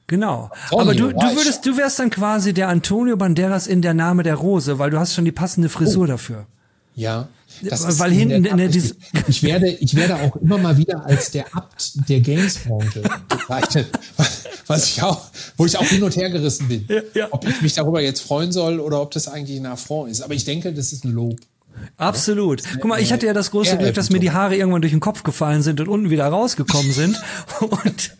[0.07, 0.51] Genau.
[0.71, 4.23] Antonio Aber du, du würdest, du wärst dann quasi der Antonio Banderas in der Name
[4.23, 6.47] der Rose, weil du hast schon die passende Frisur dafür.
[6.95, 7.29] Ja.
[7.63, 8.95] Das Ja, weil in hinten Tat richtig.
[9.29, 13.89] ich werde, ich werde auch immer mal wieder als der Abt der Games-Branche bezeichnet,
[14.67, 15.23] was ich auch,
[15.57, 17.29] wo ich auch hin und her gerissen bin, ja.
[17.31, 20.23] ob ich mich darüber jetzt freuen soll oder ob das eigentlich ein Affront ist.
[20.23, 21.39] Aber ich denke, das ist ein Lob.
[21.97, 22.63] Absolut.
[22.75, 25.01] Guck mal, ich hatte ja das große Glück, dass mir die Haare irgendwann durch den
[25.01, 27.21] Kopf gefallen sind und unten wieder rausgekommen sind.
[27.61, 28.17] Und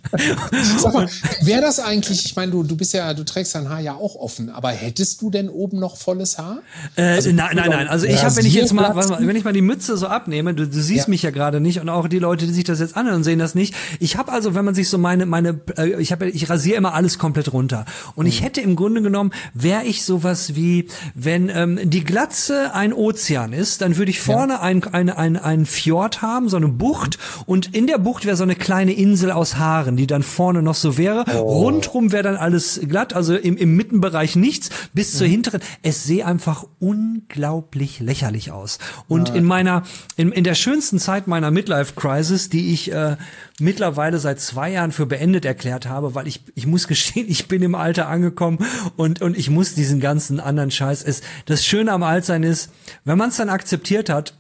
[0.79, 1.09] Sag mal,
[1.43, 2.25] wäre das eigentlich?
[2.27, 5.21] Ich meine, du, du bist ja, du trägst dein Haar ja auch offen, aber hättest
[5.21, 6.59] du denn oben noch volles Haar?
[6.97, 7.89] Äh, nein, nein, nein.
[7.89, 10.55] Also ich habe, wenn ich jetzt mal, mal, wenn ich mal die Mütze so abnehme,
[10.55, 11.11] du, du siehst Ja.
[11.11, 13.55] mich ja gerade nicht und auch die Leute, die sich das jetzt anhören, sehen das
[13.55, 13.75] nicht.
[14.01, 16.95] Ich habe also, wenn man sich so meine, meine, äh, ich habe, ich rasiere immer
[16.95, 17.85] alles komplett runter.
[18.15, 22.93] Und ich hätte im Grunde genommen, wäre ich sowas wie, wenn ähm, die Glatze ein
[22.93, 24.61] Ozean Ozean ist, dann würde ich vorne ja.
[24.61, 28.55] ein, ein, ein, Fjord haben, so eine Bucht und in der Bucht wäre so eine
[28.55, 31.25] kleine Insel aus Haaren, die dann vorne noch so wäre.
[31.35, 31.65] Oh.
[31.65, 35.19] Rundrum wäre dann alles glatt, also im, im Mittenbereich nichts, bis mhm.
[35.19, 35.61] zur hinteren.
[35.83, 38.79] Es sehe einfach unglaublich lächerlich aus.
[39.09, 39.35] Und ja.
[39.37, 39.83] in meiner,
[40.17, 43.17] in, in der schönsten Zeit meiner Midlife Crisis, die ich äh,
[43.61, 47.63] mittlerweile seit zwei Jahren für beendet erklärt habe, weil ich, ich muss gestehen, ich bin
[47.63, 48.59] im Alter angekommen
[48.97, 51.03] und, und ich muss diesen ganzen anderen Scheiß.
[51.03, 52.71] Es, das Schöne am Altsein ist,
[53.05, 54.35] wenn man es dann akzeptiert hat,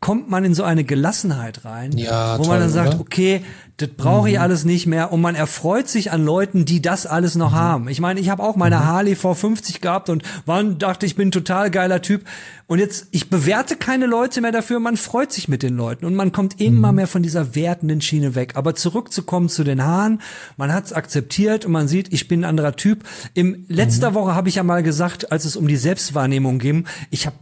[0.00, 3.00] kommt man in so eine Gelassenheit rein, ja, wo toll, man dann sagt, oder?
[3.00, 3.42] okay,
[3.76, 4.42] das brauche ich mhm.
[4.42, 7.56] alles nicht mehr und man erfreut sich an Leuten, die das alles noch mhm.
[7.56, 7.88] haben.
[7.88, 8.84] Ich meine, ich habe auch meine mhm.
[8.84, 12.24] Harley V50 gehabt und wann dachte, ich bin ein total geiler Typ
[12.66, 16.14] und jetzt ich bewerte keine Leute mehr dafür, man freut sich mit den Leuten und
[16.14, 16.96] man kommt immer mhm.
[16.96, 20.22] mehr von dieser wertenden Schiene weg, aber zurückzukommen zu den Haaren,
[20.56, 23.04] man hat es akzeptiert und man sieht, ich bin ein anderer Typ.
[23.34, 24.14] Im letzter mhm.
[24.14, 27.36] Woche habe ich ja mal gesagt, als es um die Selbstwahrnehmung ging, ich habe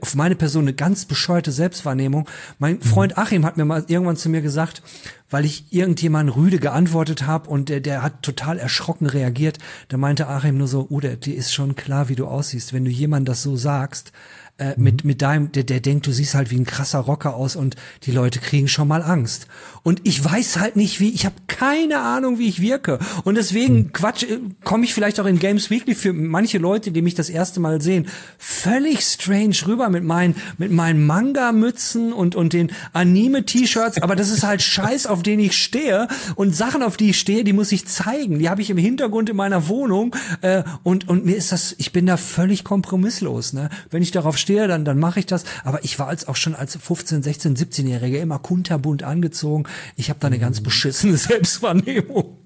[0.00, 2.28] auf meine Person eine ganz bescheuerte Selbstwahrnehmung.
[2.58, 4.82] Mein Freund Achim hat mir mal irgendwann zu mir gesagt,
[5.30, 9.58] weil ich irgendjemand rüde geantwortet habe und der, der hat total erschrocken reagiert.
[9.88, 12.72] Da meinte Achim nur so, Ude, dir ist schon klar, wie du aussiehst.
[12.72, 14.12] Wenn du jemand das so sagst,
[14.58, 14.84] äh, mhm.
[14.84, 17.76] mit, mit deinem, der, der denkt, du siehst halt wie ein krasser Rocker aus und
[18.04, 19.48] die Leute kriegen schon mal Angst.
[19.84, 22.98] Und ich weiß halt nicht, wie, ich habe keine Ahnung, wie ich wirke.
[23.24, 23.92] Und deswegen, mhm.
[23.92, 27.28] Quatsch, äh, komme ich vielleicht auch in Games Weekly für manche Leute, die mich das
[27.28, 28.06] erste Mal sehen,
[28.38, 34.00] völlig strange rüber mit meinen, mit meinen Manga-Mützen und, und den Anime-T-Shirts.
[34.00, 36.08] Aber das ist halt Scheiß, auf den ich stehe.
[36.34, 38.38] Und Sachen, auf die ich stehe, die muss ich zeigen.
[38.38, 40.16] Die habe ich im Hintergrund in meiner Wohnung.
[40.40, 43.52] Äh, und, und mir ist das, ich bin da völlig kompromisslos.
[43.52, 43.68] Ne?
[43.90, 45.44] Wenn ich darauf stehe, dann, dann mache ich das.
[45.62, 49.64] Aber ich war als auch schon als 15, 16, 17-Jähriger immer kunterbunt angezogen.
[49.96, 50.64] Ich habe da eine ganz mhm.
[50.64, 52.38] beschissene Selbstwahrnehmung.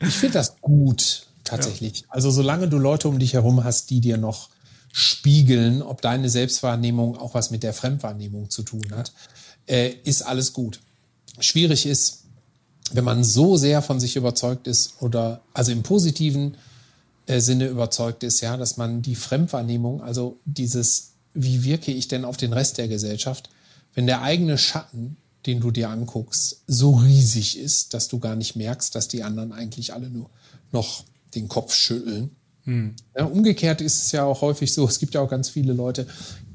[0.00, 2.00] Ich finde das gut, tatsächlich.
[2.00, 2.06] Ja.
[2.10, 4.50] Also solange du Leute um dich herum hast, die dir noch
[4.92, 9.12] spiegeln, ob deine Selbstwahrnehmung auch was mit der Fremdwahrnehmung zu tun hat,
[9.66, 10.80] äh, ist alles gut.
[11.38, 12.24] Schwierig ist,
[12.92, 16.56] wenn man so sehr von sich überzeugt ist oder also im positiven
[17.26, 22.24] äh, Sinne überzeugt ist, ja, dass man die Fremdwahrnehmung, also dieses wie wirke ich denn
[22.24, 23.50] auf den Rest der Gesellschaft,
[23.94, 25.16] wenn der eigene Schatten,
[25.46, 29.52] den du dir anguckst, so riesig ist, dass du gar nicht merkst, dass die anderen
[29.52, 30.30] eigentlich alle nur
[30.72, 31.04] noch
[31.34, 32.30] den Kopf schütteln.
[32.64, 32.94] Hm.
[33.16, 36.06] Ja, umgekehrt ist es ja auch häufig so, es gibt ja auch ganz viele Leute,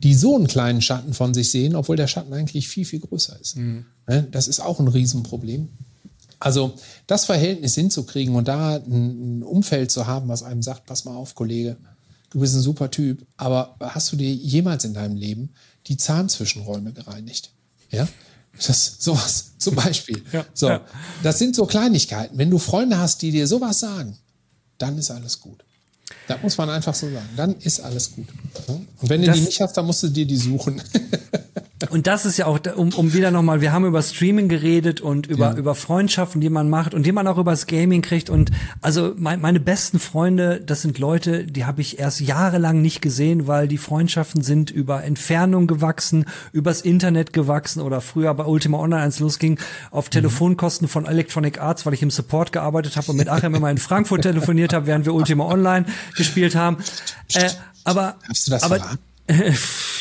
[0.03, 3.39] die so einen kleinen Schatten von sich sehen, obwohl der Schatten eigentlich viel, viel größer
[3.39, 3.55] ist.
[3.55, 3.85] Hm.
[4.31, 5.69] Das ist auch ein Riesenproblem.
[6.39, 6.73] Also
[7.07, 11.35] das Verhältnis hinzukriegen und da ein Umfeld zu haben, was einem sagt, pass mal auf,
[11.35, 11.77] Kollege,
[12.31, 15.51] du bist ein super Typ, aber hast du dir jemals in deinem Leben
[15.87, 17.51] die Zahnzwischenräume gereinigt?
[17.91, 18.07] Ja?
[18.57, 20.23] Das sowas zum Beispiel.
[20.31, 20.81] Ja, so, ja.
[21.23, 22.37] das sind so Kleinigkeiten.
[22.37, 24.17] Wenn du Freunde hast, die dir sowas sagen,
[24.77, 25.63] dann ist alles gut.
[26.27, 27.29] Da muss man einfach so sagen.
[27.35, 28.27] Dann ist alles gut.
[28.67, 30.81] Und wenn du das, die nicht hast, dann musst du dir die suchen.
[31.89, 35.27] Und das ist ja auch, um, um wieder nochmal, wir haben über Streaming geredet und
[35.27, 35.57] über, ja.
[35.57, 38.29] über Freundschaften, die man macht und die man auch übers Gaming kriegt.
[38.29, 43.01] Und also mein, meine besten Freunde, das sind Leute, die habe ich erst jahrelang nicht
[43.01, 48.79] gesehen, weil die Freundschaften sind über Entfernung gewachsen, übers Internet gewachsen oder früher bei Ultima
[48.79, 50.11] Online, als es losging, auf mhm.
[50.11, 53.77] Telefonkosten von Electronic Arts, weil ich im Support gearbeitet habe und mit Achim immer in
[53.77, 56.77] Frankfurt telefoniert habe, während wir Ultima Online gespielt haben.
[57.33, 57.49] Äh,
[57.83, 59.10] aber, Hast du das aber, verraten?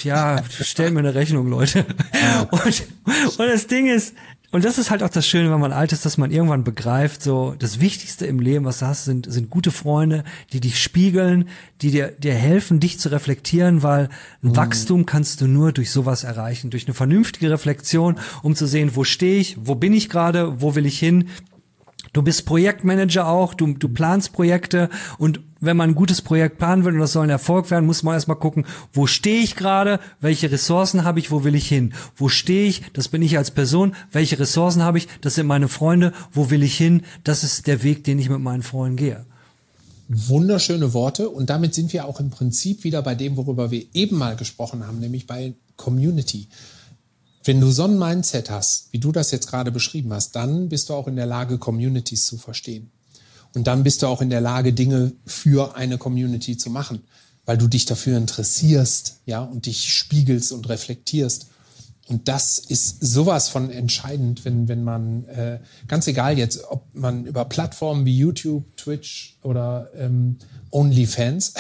[0.03, 1.87] Ja, stell mir eine Rechnung, Leute.
[2.51, 2.85] Und,
[3.39, 4.15] und das Ding ist,
[4.53, 7.23] und das ist halt auch das Schöne, wenn man alt ist, dass man irgendwann begreift,
[7.23, 11.49] so das Wichtigste im Leben, was du hast, sind, sind gute Freunde, die dich spiegeln,
[11.83, 14.09] die dir, dir helfen, dich zu reflektieren, weil
[14.43, 14.57] ein mhm.
[14.57, 19.05] Wachstum kannst du nur durch sowas erreichen, durch eine vernünftige Reflexion, um zu sehen, wo
[19.05, 21.29] stehe ich, wo bin ich gerade, wo will ich hin,
[22.13, 26.85] Du bist Projektmanager auch, du, du planst Projekte und wenn man ein gutes Projekt planen
[26.85, 30.01] will und das soll ein Erfolg werden, muss man erstmal gucken, wo stehe ich gerade,
[30.21, 31.93] welche Ressourcen habe ich, wo will ich hin?
[32.17, 35.69] Wo stehe ich, das bin ich als Person, welche Ressourcen habe ich, das sind meine
[35.69, 37.03] Freunde, wo will ich hin?
[37.23, 39.25] Das ist der Weg, den ich mit meinen Freunden gehe.
[40.09, 44.19] Wunderschöne Worte und damit sind wir auch im Prinzip wieder bei dem, worüber wir eben
[44.19, 46.49] mal gesprochen haben, nämlich bei Community.
[47.43, 50.91] Wenn du so ein Mindset hast, wie du das jetzt gerade beschrieben hast, dann bist
[50.91, 52.91] du auch in der Lage, Communities zu verstehen.
[53.55, 57.03] Und dann bist du auch in der Lage, Dinge für eine Community zu machen,
[57.47, 61.47] weil du dich dafür interessierst, ja, und dich spiegelst und reflektierst.
[62.09, 67.25] Und das ist sowas von entscheidend, wenn, wenn man, äh, ganz egal jetzt, ob man
[67.25, 70.37] über Plattformen wie YouTube, Twitch oder ähm,
[70.71, 71.55] OnlyFans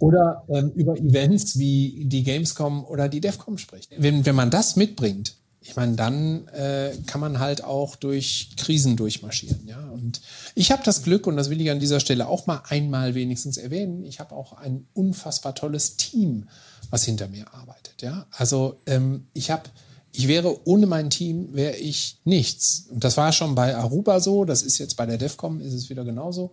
[0.00, 3.90] oder ähm, über Events wie die Gamescom oder die DEFCOM spricht.
[3.96, 8.96] Wenn, wenn man das mitbringt, ich meine, dann äh, kann man halt auch durch Krisen
[8.96, 9.66] durchmarschieren.
[9.66, 9.78] Ja?
[9.90, 10.22] Und
[10.54, 13.58] ich habe das Glück, und das will ich an dieser Stelle auch mal einmal wenigstens
[13.58, 16.48] erwähnen, ich habe auch ein unfassbar tolles Team,
[16.88, 18.00] was hinter mir arbeitet.
[18.00, 18.26] Ja?
[18.30, 19.64] Also ähm, ich habe,
[20.12, 22.86] ich wäre ohne mein Team, wäre ich nichts.
[22.90, 25.90] Und das war schon bei Aruba so, das ist jetzt bei der DEFCOM, ist es
[25.90, 26.52] wieder genauso.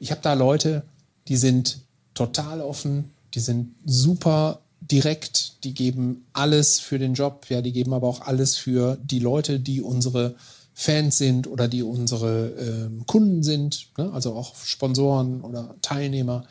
[0.00, 0.82] Ich habe da Leute,
[1.28, 7.62] die sind total offen, die sind super direkt, die geben alles für den Job, ja,
[7.62, 10.34] die geben aber auch alles für die Leute, die unsere
[10.74, 14.12] Fans sind oder die unsere äh, Kunden sind, ne?
[14.12, 16.44] also auch Sponsoren oder Teilnehmer.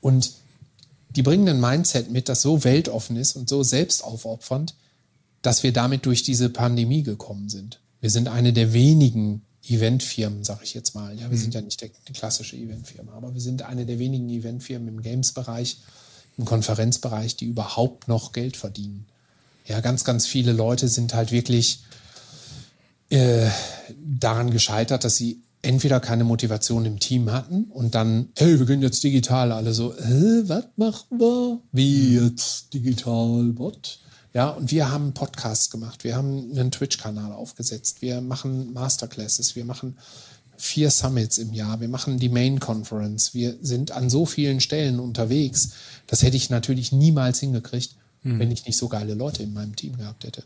[0.00, 0.32] Und
[1.08, 4.74] die bringen ein Mindset mit, das so weltoffen ist und so selbstaufopfernd,
[5.40, 7.80] dass wir damit durch diese Pandemie gekommen sind.
[8.00, 11.14] Wir sind eine der wenigen Eventfirmen, sage ich jetzt mal.
[11.14, 11.42] Ja, wir mhm.
[11.42, 15.78] sind ja nicht die klassische Eventfirma, aber wir sind eine der wenigen Eventfirmen im Games-Bereich,
[16.36, 19.06] im Konferenzbereich, die überhaupt noch Geld verdienen.
[19.66, 21.80] Ja, ganz, ganz viele Leute sind halt wirklich
[23.10, 23.48] äh,
[24.18, 28.82] daran gescheitert, dass sie entweder keine Motivation im Team hatten und dann, hey, wir gehen
[28.82, 31.60] jetzt digital, alle so, äh, was machen wir?
[31.70, 34.00] Wie jetzt digital, what?
[34.34, 39.64] Ja, und wir haben Podcasts gemacht, wir haben einen Twitch-Kanal aufgesetzt, wir machen Masterclasses, wir
[39.64, 39.98] machen
[40.56, 45.00] vier Summits im Jahr, wir machen die Main Conference, wir sind an so vielen Stellen
[45.00, 45.72] unterwegs.
[46.06, 48.38] Das hätte ich natürlich niemals hingekriegt, hm.
[48.38, 50.44] wenn ich nicht so geile Leute in meinem Team gehabt hätte.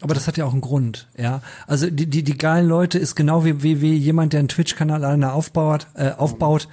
[0.00, 1.42] Aber das hat ja auch einen Grund, ja.
[1.68, 5.04] Also die, die, die geilen Leute ist genau wie, wie, wie jemand, der einen Twitch-Kanal
[5.04, 6.68] alleine aufbaut, äh, aufbaut,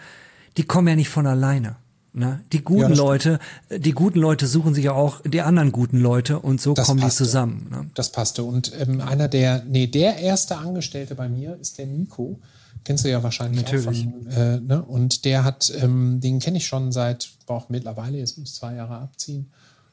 [0.58, 1.76] die kommen ja nicht von alleine.
[2.12, 2.42] Ne?
[2.52, 6.40] Die guten ja, Leute, die guten Leute suchen sich ja auch die anderen guten Leute
[6.40, 7.24] und so das kommen passte.
[7.24, 7.68] die zusammen.
[7.70, 7.90] Ne?
[7.94, 8.44] Das passte.
[8.44, 12.40] Und ähm, einer der, nee, der erste Angestellte bei mir ist der Nico.
[12.84, 14.08] Kennst du ja wahrscheinlich Natürlich.
[14.08, 14.82] auch von, äh, ne?
[14.82, 18.76] Und der hat, ähm, den kenne ich schon seit, auch mittlerweile, jetzt muss ich zwei
[18.76, 19.52] Jahre abziehen,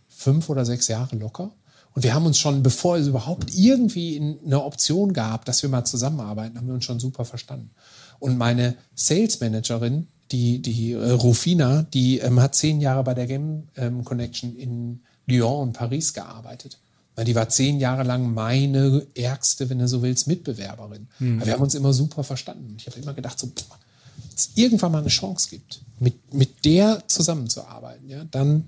[0.08, 1.52] fünf oder sechs Jahre locker.
[1.94, 5.84] Und wir haben uns schon, bevor es überhaupt irgendwie eine Option gab, dass wir mal
[5.84, 7.70] zusammenarbeiten, haben wir uns schon super verstanden.
[8.18, 13.26] Und meine Sales Managerin, die, die äh, Rufina, die ähm, hat zehn Jahre bei der
[13.26, 16.78] Game ähm, Connection in Lyon und Paris gearbeitet.
[17.14, 21.08] Weil die war zehn Jahre lang meine ärgste, wenn du so willst, Mitbewerberin.
[21.18, 21.38] Mhm.
[21.38, 22.76] Aber wir haben uns immer super verstanden.
[22.78, 27.02] Ich habe immer gedacht, so, wenn es irgendwann mal eine Chance gibt, mit, mit der
[27.06, 28.64] zusammenzuarbeiten, ja, dann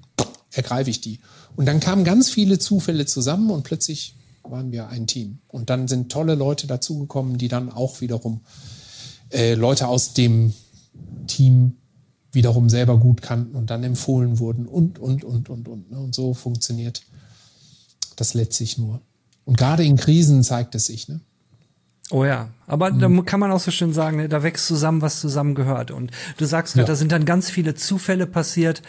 [0.53, 1.21] ergreife ich die.
[1.57, 5.39] Und dann kamen ganz viele Zufälle zusammen und plötzlich waren wir ein Team.
[5.49, 8.41] Und dann sind tolle Leute dazugekommen, die dann auch wiederum
[9.31, 10.55] äh, Leute aus dem
[11.29, 11.77] Team
[12.33, 15.91] wiederum selber gut kannten und dann empfohlen wurden und, und, und, und, und.
[15.91, 15.99] Ne?
[15.99, 17.03] Und so funktioniert
[18.17, 19.01] das letztlich nur.
[19.45, 21.09] Und gerade in Krisen zeigt es sich.
[21.09, 21.21] Ne?
[22.11, 23.01] Oh ja, aber mhm.
[23.17, 25.91] da kann man auch so schön sagen, ne, da wächst zusammen, was zusammengehört.
[25.91, 26.93] Und du sagst gerade, ja.
[26.93, 28.83] da sind dann ganz viele Zufälle passiert.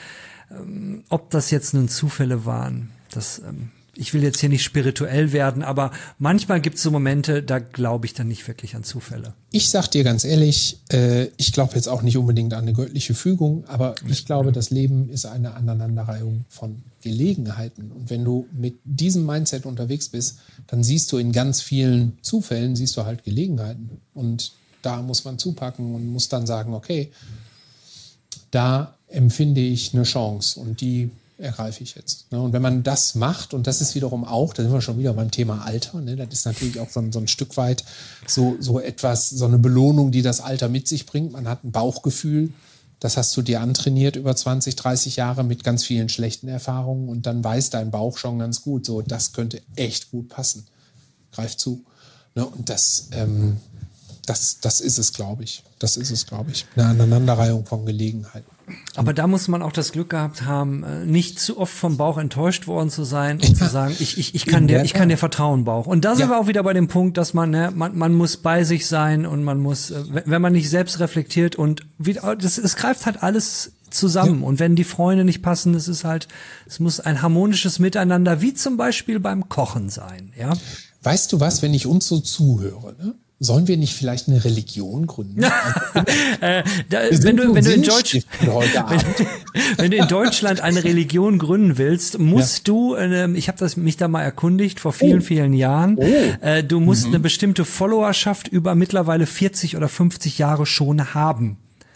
[0.51, 5.33] Ähm, ob das jetzt nun Zufälle waren, das ähm, ich will jetzt hier nicht spirituell
[5.33, 9.33] werden, aber manchmal gibt es so Momente, da glaube ich dann nicht wirklich an Zufälle.
[9.51, 13.13] Ich sag dir ganz ehrlich, äh, ich glaube jetzt auch nicht unbedingt an eine göttliche
[13.13, 17.91] Fügung, aber ich glaube, das Leben ist eine Aneinanderreihung von Gelegenheiten.
[17.91, 22.75] Und wenn du mit diesem Mindset unterwegs bist, dann siehst du in ganz vielen Zufällen,
[22.77, 23.89] siehst du halt Gelegenheiten.
[24.13, 27.11] Und da muss man zupacken und muss dann sagen, okay,
[28.51, 31.09] da empfinde ich eine Chance und die
[31.39, 32.31] ergreife ich jetzt.
[32.31, 32.41] Ne?
[32.41, 35.13] Und wenn man das macht, und das ist wiederum auch, da sind wir schon wieder
[35.13, 36.15] beim Thema Alter, ne?
[36.15, 37.83] das ist natürlich auch so ein, so ein Stück weit
[38.27, 41.31] so, so etwas, so eine Belohnung, die das Alter mit sich bringt.
[41.31, 42.51] Man hat ein Bauchgefühl,
[42.99, 47.25] das hast du dir antrainiert über 20, 30 Jahre mit ganz vielen schlechten Erfahrungen und
[47.25, 50.67] dann weiß dein Bauch schon ganz gut, so, das könnte echt gut passen.
[51.31, 51.83] Greif zu.
[52.35, 52.45] Ne?
[52.45, 53.57] Und das, ähm,
[54.25, 55.63] das, das ist es, glaube ich.
[55.79, 56.65] Das ist es, glaube ich.
[56.75, 58.49] Eine Aneinanderreihung von Gelegenheiten.
[58.95, 62.17] Aber da muss man auch das Glück gehabt haben, äh, nicht zu oft vom Bauch
[62.17, 65.17] enttäuscht worden zu sein und zu sagen, ich, ich, ich kann dir, ich kann dir
[65.17, 65.87] vertrauen, Bauch.
[65.87, 68.37] Und da sind wir auch wieder bei dem Punkt, dass man, ne, man, man muss
[68.37, 72.57] bei sich sein und man muss, äh, wenn man nicht selbst reflektiert und wieder, das,
[72.57, 74.41] es greift halt alles zusammen.
[74.41, 74.47] Ja.
[74.47, 76.27] Und wenn die Freunde nicht passen, es ist halt,
[76.67, 80.53] es muss ein harmonisches Miteinander, wie zum Beispiel beim Kochen sein, ja.
[81.01, 83.15] Weißt du was, wenn ich uns so zuhöre, ne?
[83.41, 85.43] Sollen wir nicht vielleicht eine Religion gründen?
[86.41, 91.39] äh, da, wenn, du, wenn, du in Deutsch, wenn, wenn, du in Deutschland eine Religion
[91.39, 92.73] gründen willst, musst ja.
[92.73, 95.23] du, äh, ich habe das mich da mal erkundigt vor vielen, oh.
[95.23, 96.03] vielen Jahren, oh.
[96.03, 97.13] äh, du musst mhm.
[97.13, 101.55] eine bestimmte Followerschaft über mittlerweile 40 oder 50 Jahre schon haben.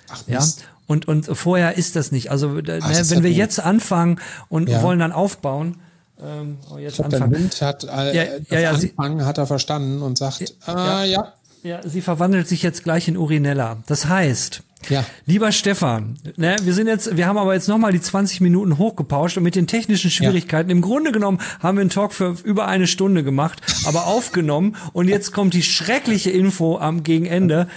[0.10, 0.46] Ach, ja.
[0.88, 2.32] Und, und vorher ist das nicht.
[2.32, 4.82] Also Ach, ne, wenn wir jetzt anfangen und ja.
[4.82, 5.76] wollen dann aufbauen,
[6.22, 9.48] ähm, oh, jetzt ich glaub, Wind hat äh, ja, ja, ja, Anfang sie, hat er
[9.48, 11.24] verstanden und sagt, ja, äh, ja.
[11.24, 11.34] ja.
[11.64, 13.78] Ja, sie verwandelt sich jetzt gleich in Urinella.
[13.88, 15.06] Das heißt, Ja.
[15.26, 19.38] Lieber Stefan, ne, wir sind jetzt, wir haben aber jetzt nochmal die 20 Minuten hochgepauscht
[19.38, 20.70] und mit den technischen Schwierigkeiten.
[20.70, 20.76] Ja.
[20.76, 25.08] Im Grunde genommen haben wir einen Talk für über eine Stunde gemacht, aber aufgenommen und
[25.08, 27.68] jetzt kommt die schreckliche Info am Gegenende.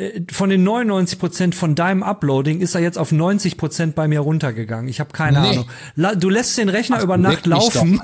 [0.00, 4.08] Äh, von den 99 Prozent von deinem Uploading ist er jetzt auf 90 Prozent bei
[4.08, 4.88] mir runtergegangen.
[4.88, 5.48] Ich habe keine nee.
[5.96, 6.18] Ahnung.
[6.18, 8.00] Du lässt den Rechner Ach, über Nacht laufen.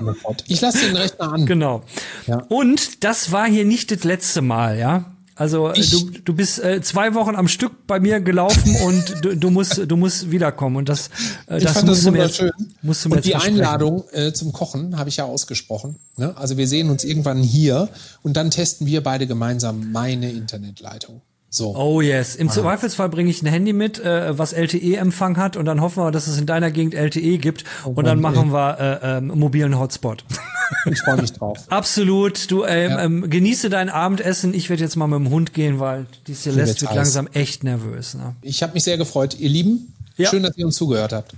[0.47, 1.47] Ich lasse den Rechner an.
[1.47, 1.83] Genau.
[2.27, 2.43] Ja.
[2.49, 5.13] Und das war hier nicht das letzte Mal, ja.
[5.39, 9.25] Also äh, ich, du, du bist äh, zwei Wochen am Stück bei mir gelaufen und
[9.25, 11.09] du, du musst du musst wiederkommen und das
[11.47, 12.53] äh, das musst das du mir schön.
[12.81, 15.97] musst du mir und die Einladung äh, zum Kochen habe ich ja ausgesprochen.
[16.17, 16.35] Ne?
[16.39, 17.91] Also wir sehen uns irgendwann hier
[18.23, 21.21] und dann testen wir beide gemeinsam meine Internetleitung.
[21.57, 21.75] So.
[21.75, 22.37] Oh yes.
[22.37, 22.51] Im.
[22.51, 26.27] Zweifelsfall bringe ich ein Handy mit, äh, was LTE-Empfang hat und dann hoffen wir, dass
[26.27, 30.25] es in deiner Gegend LTE gibt oh, und dann machen wir äh, äh, mobilen Hotspot.
[30.91, 31.61] Ich freue mich drauf.
[31.69, 32.51] Absolut.
[32.51, 33.05] Du ähm, ja.
[33.05, 34.53] ähm, genieße dein Abendessen.
[34.53, 38.15] Ich werde jetzt mal mit dem Hund gehen, weil die Celeste wird langsam echt nervös.
[38.15, 38.35] Ne?
[38.43, 39.95] Ich habe mich sehr gefreut, ihr Lieben.
[40.17, 40.29] Ja.
[40.29, 41.35] Schön, dass ihr uns zugehört habt.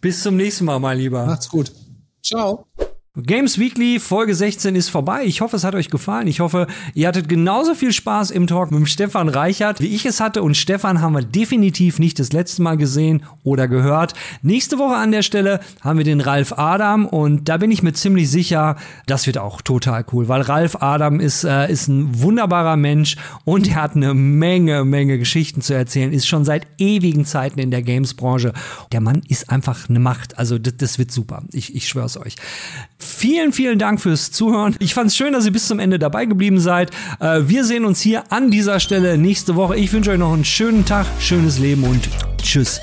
[0.00, 1.26] Bis zum nächsten Mal, mein Lieber.
[1.26, 1.72] Macht's gut.
[2.22, 2.64] Ciao.
[3.26, 5.24] Games Weekly Folge 16 ist vorbei.
[5.24, 6.26] Ich hoffe, es hat euch gefallen.
[6.26, 10.20] Ich hoffe, ihr hattet genauso viel Spaß im Talk mit Stefan Reichert, wie ich es
[10.20, 10.42] hatte.
[10.42, 14.14] Und Stefan haben wir definitiv nicht das letzte Mal gesehen oder gehört.
[14.42, 17.92] Nächste Woche an der Stelle haben wir den Ralf Adam und da bin ich mir
[17.92, 22.76] ziemlich sicher, das wird auch total cool, weil Ralf Adam ist, äh, ist ein wunderbarer
[22.76, 27.58] Mensch und er hat eine Menge, Menge Geschichten zu erzählen, ist schon seit ewigen Zeiten
[27.58, 28.52] in der Games-Branche.
[28.92, 30.38] Der Mann ist einfach eine Macht.
[30.38, 31.42] Also das, das wird super.
[31.52, 32.36] Ich, ich schwör's euch.
[33.10, 34.76] Vielen, vielen Dank fürs Zuhören.
[34.78, 36.90] Ich fand es schön, dass ihr bis zum Ende dabei geblieben seid.
[37.18, 39.76] Äh, wir sehen uns hier an dieser Stelle nächste Woche.
[39.76, 42.08] Ich wünsche euch noch einen schönen Tag, schönes Leben und
[42.42, 42.80] tschüss.